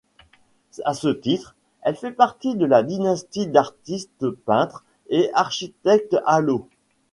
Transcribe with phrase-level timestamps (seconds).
[0.83, 1.53] À ce titre,
[1.83, 6.67] elle fait partie de la dynastie d'artistes-peintres et architectes Alaux.